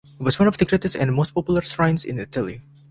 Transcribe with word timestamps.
It 0.19 0.23
was 0.23 0.39
one 0.39 0.47
of 0.47 0.57
the 0.57 0.65
greatest 0.65 0.95
and 0.95 1.13
most 1.13 1.35
popular 1.35 1.61
shrines 1.61 2.05
in 2.05 2.17
Italy. 2.17 2.63